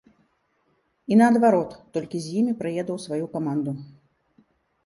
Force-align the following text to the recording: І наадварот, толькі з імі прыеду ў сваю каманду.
І 1.15 1.17
наадварот, 1.19 1.71
толькі 1.97 2.17
з 2.23 2.27
імі 2.39 2.57
прыеду 2.65 2.91
ў 2.97 3.05
сваю 3.07 3.25
каманду. 3.35 3.71